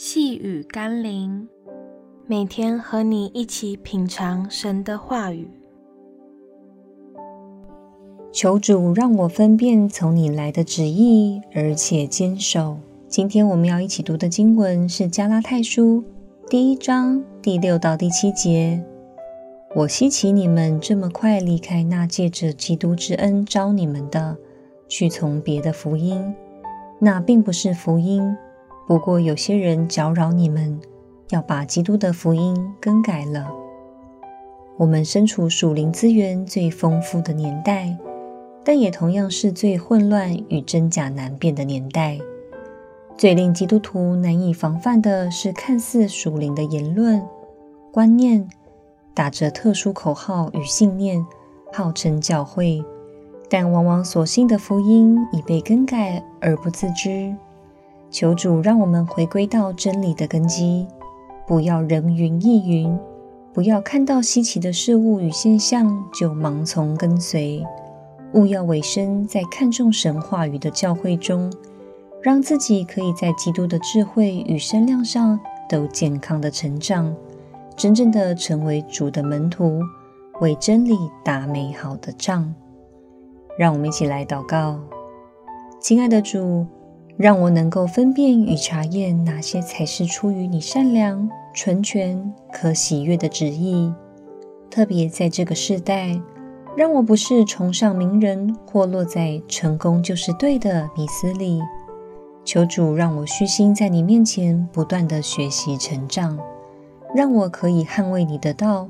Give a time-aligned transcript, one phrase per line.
[0.00, 1.48] 细雨甘霖，
[2.24, 5.50] 每天和你一起品尝神的话语。
[8.30, 12.78] 求主让我分辨从你来的旨意，而且坚守。
[13.08, 16.04] 今天我们要一起读的经文是《加拉太书》
[16.48, 18.80] 第一章第六到第七节。
[19.74, 24.36] 我希奇你们这么快离开那借着基督之恩招你们的，
[24.86, 26.36] 去从别的福音，
[27.00, 28.36] 那并不是福音。
[28.88, 30.80] 不过有些人搅扰你们，
[31.28, 33.46] 要把基督的福音更改了。
[34.78, 37.94] 我们身处属灵资源最丰富的年代，
[38.64, 42.18] 但也同样是最混乱与真假难辨的年代。
[43.14, 47.22] 最令基督徒难以防范的是，看似属灵的言论、
[47.92, 48.48] 观念，
[49.12, 51.22] 打着特殊口号与信念，
[51.74, 52.82] 号称教会，
[53.50, 57.36] 但往往所信的福音已被更改而不自知。
[58.10, 60.86] 求主让我们回归到真理的根基，
[61.46, 62.98] 不要人云亦云，
[63.52, 67.62] 不要看到稀奇的事物与现象就盲从跟随，
[68.32, 71.52] 务要委身在看重神话语的教会中，
[72.22, 75.38] 让自己可以在基督的智慧与身量上
[75.68, 77.14] 都健康的成长，
[77.76, 79.80] 真正的成为主的门徒，
[80.40, 82.54] 为真理打美好的仗。
[83.58, 84.78] 让我们一起来祷告，
[85.78, 86.66] 亲爱的主。
[87.18, 93.92] 让我能够分辨与查验哪些才是出于你善良、纯全、可喜悦的旨意。
[94.70, 96.20] 特别在这个世代，
[96.76, 101.60] 让我不是崇尚名人或落在成功就是对的迷思里。
[102.44, 106.38] 求主让我虚心在你面前不断地学习成长，
[107.12, 108.88] 让我可以捍卫你的道，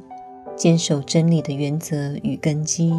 [0.55, 2.93] 坚守真理的原则与根基。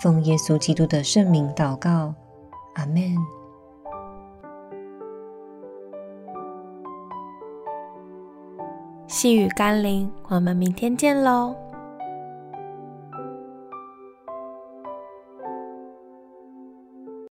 [0.00, 2.14] 奉耶稣基督的圣名祷告，
[2.76, 3.14] 阿门。
[9.12, 11.54] 细雨甘霖，我们明天见喽。